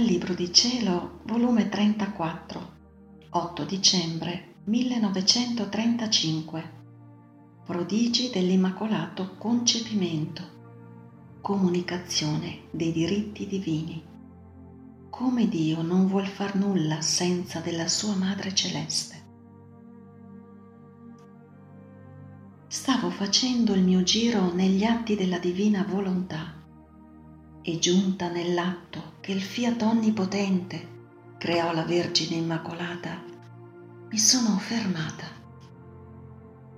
[0.00, 2.72] Dal Libro di Cielo, volume 34,
[3.28, 6.72] 8 dicembre 1935.
[7.66, 10.42] Prodigi dell'Immacolato Concepimento.
[11.42, 14.02] Comunicazione dei diritti divini.
[15.10, 19.22] Come Dio non vuol far nulla senza della sua Madre Celeste.
[22.68, 26.54] Stavo facendo il mio giro negli atti della divina volontà
[27.60, 30.98] e giunta nell'atto che il fiat onnipotente
[31.38, 33.22] creò la Vergine Immacolata,
[34.08, 35.26] mi sono fermata.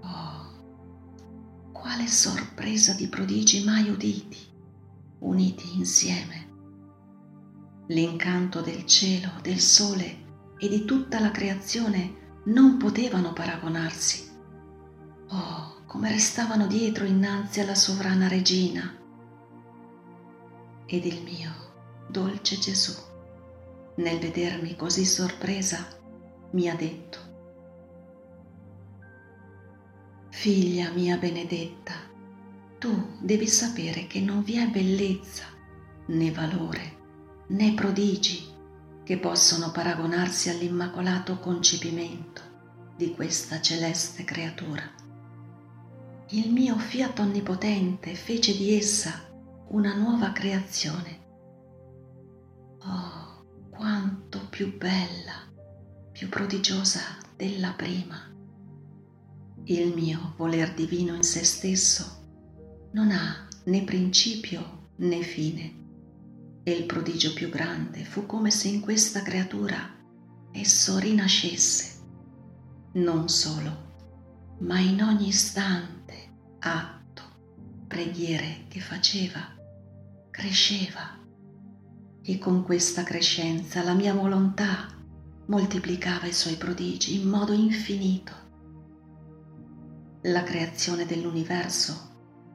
[0.00, 4.38] Oh, quale sorpresa di prodigi mai uditi,
[5.20, 6.50] uniti insieme.
[7.88, 14.30] L'incanto del cielo, del sole e di tutta la creazione non potevano paragonarsi.
[15.28, 18.98] Oh, come restavano dietro innanzi alla sovrana regina
[20.86, 21.71] ed il mio
[22.08, 22.92] dolce Gesù,
[23.96, 25.86] nel vedermi così sorpresa,
[26.52, 27.30] mi ha detto,
[30.30, 31.92] Figlia mia benedetta,
[32.78, 35.44] tu devi sapere che non vi è bellezza,
[36.06, 36.96] né valore,
[37.48, 38.50] né prodigi
[39.04, 42.40] che possono paragonarsi all'immacolato concepimento
[42.96, 44.82] di questa celeste creatura.
[46.30, 49.12] Il mio fiat onnipotente fece di essa
[49.68, 51.21] una nuova creazione.
[52.84, 55.48] Oh, quanto più bella,
[56.10, 57.00] più prodigiosa
[57.36, 58.28] della prima.
[59.64, 62.20] Il mio voler divino in se stesso
[62.92, 65.80] non ha né principio né fine
[66.64, 69.78] e il prodigio più grande fu come se in questa creatura
[70.50, 72.00] esso rinascesse,
[72.94, 73.90] non solo,
[74.58, 76.14] ma in ogni istante,
[76.58, 77.22] atto,
[77.86, 79.56] preghiere che faceva
[80.30, 81.20] cresceva
[82.22, 84.88] e con questa crescenza la mia volontà
[85.46, 88.32] moltiplicava i suoi prodigi in modo infinito.
[90.22, 92.10] La creazione dell'universo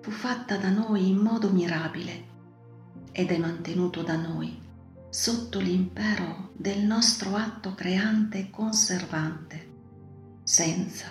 [0.00, 2.28] fu fatta da noi in modo mirabile
[3.12, 4.58] ed è mantenuto da noi
[5.10, 9.68] sotto l'impero del nostro atto creante e conservante,
[10.42, 11.06] senza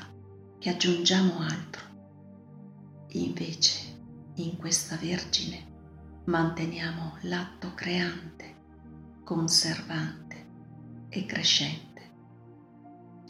[0.58, 1.84] che aggiungiamo altro.
[3.10, 3.98] Invece,
[4.36, 5.69] in questa Vergine
[6.26, 8.56] manteniamo l'atto creante,
[9.24, 10.46] conservante
[11.10, 11.88] e crescente.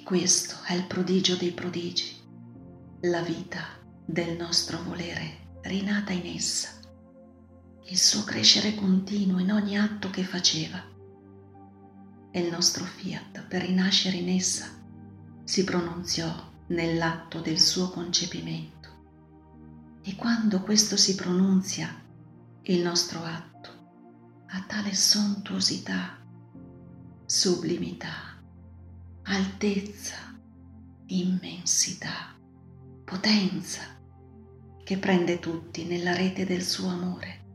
[0.04, 2.16] Questo è il prodigio dei prodigi,
[3.02, 3.64] la vita
[4.06, 6.70] del nostro volere rinata in essa,
[7.86, 10.84] il suo crescere continuo in ogni atto che faceva.
[12.32, 14.68] E il nostro fiat per rinascere in essa
[15.44, 16.32] si pronunziò
[16.68, 18.90] nell'atto del suo concepimento.
[20.04, 22.08] E quando questo si pronunzia
[22.64, 23.70] il nostro atto
[24.48, 26.20] ha tale sontuosità,
[27.26, 28.38] sublimità,
[29.24, 30.38] altezza,
[31.08, 32.36] immensità,
[33.06, 33.82] potenza,
[34.84, 37.46] che prende tutti nella rete del suo amore,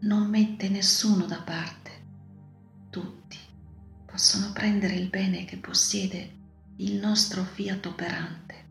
[0.00, 1.90] non mette nessuno da parte,
[2.90, 3.38] tutti
[4.04, 6.34] possono prendere il bene che possiede
[6.76, 8.68] il nostro fiat operante,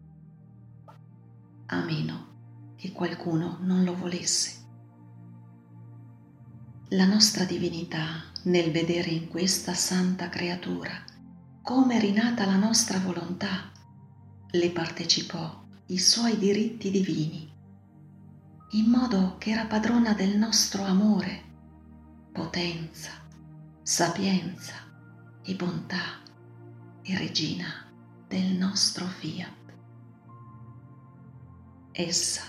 [1.68, 4.64] a meno che qualcuno non lo volesse
[6.90, 11.04] la nostra divinità nel vedere in questa santa creatura
[11.64, 13.72] come rinata la nostra volontà,
[14.52, 17.52] le partecipò i suoi diritti divini,
[18.74, 21.44] in modo che era padrona del nostro amore,
[22.32, 23.10] potenza,
[23.82, 24.76] sapienza
[25.42, 26.22] e bontà
[27.02, 27.92] e regina
[28.28, 29.74] del nostro fiat.
[31.92, 32.44] Essa,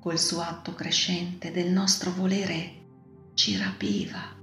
[0.00, 2.79] col suo atto crescente del nostro volere,
[3.40, 4.36] ci rapiva,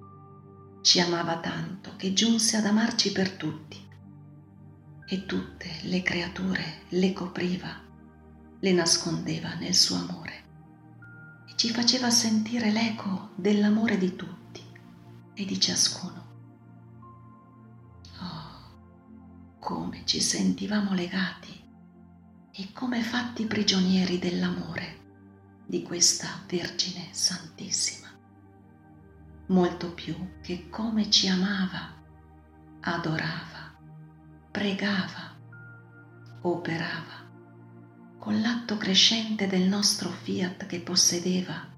[0.81, 3.80] ci amava tanto che giunse ad amarci per tutti.
[5.06, 7.80] E tutte le creature le copriva,
[8.59, 10.46] le nascondeva nel suo amore.
[11.47, 14.64] E ci faceva sentire l'eco dell'amore di tutti
[15.35, 16.26] e di ciascuno.
[18.20, 21.53] Oh, come ci sentivamo legati
[22.52, 25.05] e come fatti prigionieri dell'amore
[25.67, 28.07] di questa Vergine Santissima
[29.47, 31.94] molto più che come ci amava,
[32.82, 33.76] adorava,
[34.52, 35.35] pregava,
[36.41, 37.26] operava,
[38.17, 41.76] con l'atto crescente del nostro fiat che possedeva,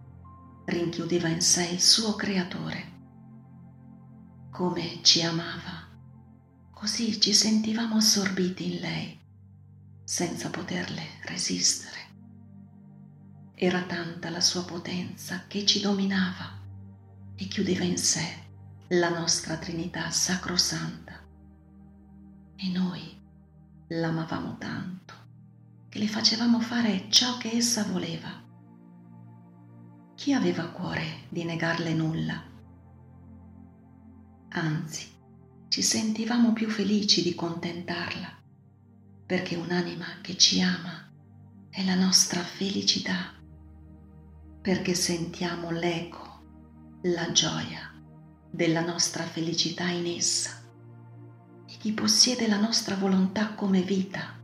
[0.66, 2.98] rinchiudeva in sé il suo creatore.
[4.50, 5.88] Come ci amava,
[6.72, 9.20] così ci sentivamo assorbiti in lei,
[10.04, 11.98] senza poterle resistere.
[13.54, 16.59] Era tanta la sua potenza che ci dominava
[17.42, 18.22] e chiudeva in sé
[18.90, 21.26] la nostra Trinità sacrosanta.
[22.56, 23.18] E noi
[23.88, 25.14] l'amavamo tanto
[25.88, 28.30] che le facevamo fare ciò che essa voleva.
[30.16, 32.44] Chi aveva cuore di negarle nulla?
[34.50, 35.08] Anzi,
[35.70, 38.38] ci sentivamo più felici di contentarla,
[39.26, 41.10] perché un'anima che ci ama
[41.70, 43.34] è la nostra felicità,
[44.62, 46.29] perché sentiamo l'eco,
[47.04, 47.94] la gioia
[48.52, 50.62] della nostra felicità in essa.
[51.66, 54.38] E chi possiede la nostra volontà come vita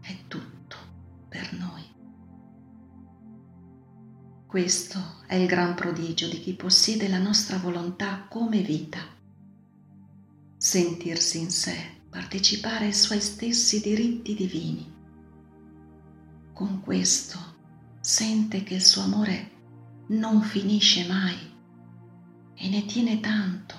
[0.00, 0.76] è tutto
[1.28, 1.82] per noi.
[4.46, 9.00] Questo è il gran prodigio di chi possiede la nostra volontà come vita.
[10.56, 14.92] Sentirsi in sé partecipare ai suoi stessi diritti divini.
[16.52, 17.36] Con questo
[18.00, 19.50] sente che il suo amore
[20.06, 21.53] non finisce mai
[22.54, 23.74] e ne tiene tanto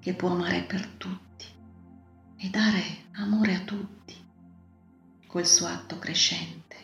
[0.00, 1.46] che può amare per tutti
[2.36, 4.16] e dare amore a tutti.
[5.26, 6.76] Col suo atto crescente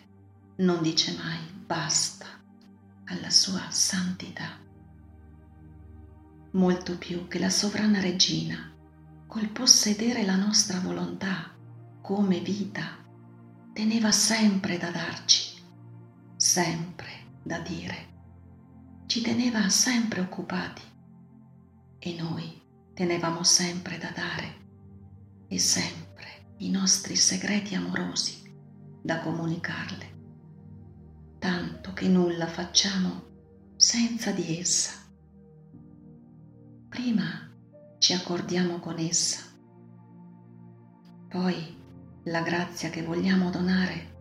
[0.56, 2.26] non dice mai basta
[3.04, 4.58] alla sua santità.
[6.52, 8.72] Molto più che la sovrana regina,
[9.26, 11.54] col possedere la nostra volontà
[12.00, 13.04] come vita,
[13.72, 15.60] teneva sempre da darci,
[16.36, 18.06] sempre da dire.
[19.06, 20.82] Ci teneva sempre occupati
[21.98, 22.62] e noi
[22.94, 24.66] tenevamo sempre da dare
[25.48, 28.42] e sempre i nostri segreti amorosi
[29.02, 30.16] da comunicarle,
[31.38, 33.26] tanto che nulla facciamo
[33.76, 34.92] senza di essa.
[36.88, 37.50] Prima
[37.98, 39.40] ci accordiamo con essa,
[41.28, 41.76] poi
[42.24, 44.16] la grazia che vogliamo donare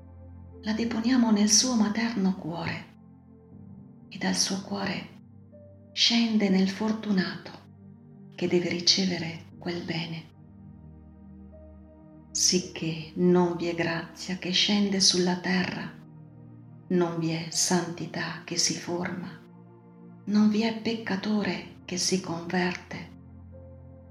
[0.62, 2.96] la deponiamo nel suo materno cuore
[4.10, 5.16] e dal suo cuore
[5.94, 7.66] scende nel fortunato
[8.38, 10.24] che deve ricevere quel bene.
[12.30, 15.92] Sicché non vi è grazia che scende sulla terra,
[16.90, 19.28] non vi è santità che si forma,
[20.26, 23.10] non vi è peccatore che si converte,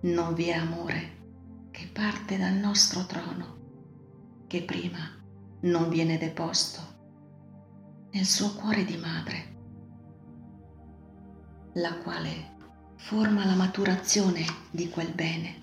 [0.00, 3.58] non vi è amore che parte dal nostro trono,
[4.48, 5.08] che prima
[5.60, 6.80] non viene deposto
[8.10, 9.54] nel suo cuore di madre,
[11.74, 12.55] la quale
[12.96, 15.62] forma la maturazione di quel bene,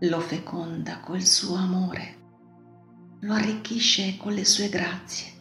[0.00, 2.16] lo feconda col suo amore,
[3.20, 5.32] lo arricchisce con le sue grazie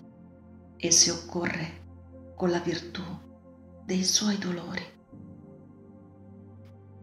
[0.77, 1.85] e se occorre
[2.35, 3.01] con la virtù
[3.85, 4.83] dei suoi dolori.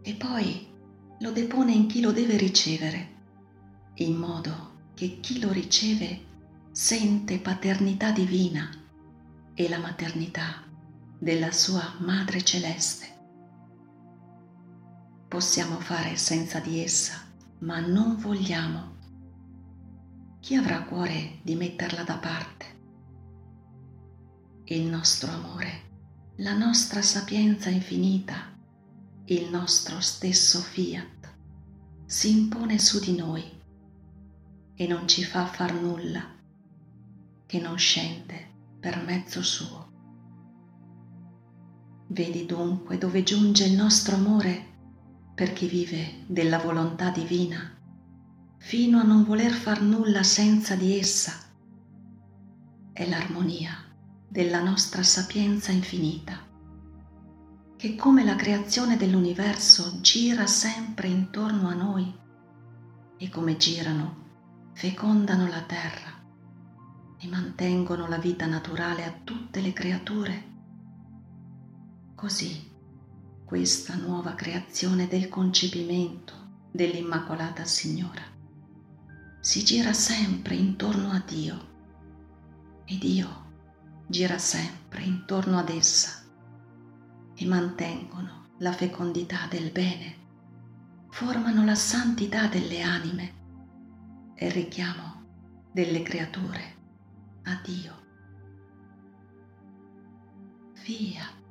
[0.03, 0.69] E poi
[1.19, 3.13] lo depone in chi lo deve ricevere,
[3.95, 6.33] in modo che chi lo riceve
[6.71, 8.69] sente paternità divina
[9.55, 10.63] e la maternità
[11.19, 13.14] della sua Madre Celeste
[15.35, 17.15] possiamo fare senza di essa,
[17.63, 18.95] ma non vogliamo.
[20.39, 22.67] Chi avrà cuore di metterla da parte?
[24.67, 28.57] Il nostro amore, la nostra sapienza infinita,
[29.25, 31.35] il nostro stesso fiat
[32.07, 33.43] si impone su di noi
[34.77, 36.33] e non ci fa far nulla
[37.45, 39.91] che non scende per mezzo suo.
[42.07, 44.71] Vedi dunque dove giunge il nostro amore
[45.35, 47.77] per chi vive della volontà divina,
[48.59, 51.33] fino a non voler far nulla senza di essa.
[52.93, 53.73] È l'armonia
[54.29, 56.39] della nostra sapienza infinita,
[57.77, 62.15] che come la creazione dell'universo gira sempre intorno a noi
[63.17, 64.23] e come girano
[64.73, 66.13] fecondano la terra
[67.19, 70.53] e mantengono la vita naturale a tutte le creature.
[72.15, 72.73] Così
[73.55, 76.35] questa nuova creazione del concepimento
[76.73, 78.23] dell'Immacolata Signora.
[79.39, 81.69] Si gira sempre intorno a Dio
[82.85, 83.53] e Dio
[84.09, 86.25] gira sempre intorno ad essa
[87.33, 90.17] e mantengono la fecondità del bene,
[91.11, 93.35] formano la santità delle anime
[94.35, 95.27] e il richiamo
[95.71, 96.77] delle creature
[97.45, 98.03] a Dio.
[100.73, 101.44] Fiat.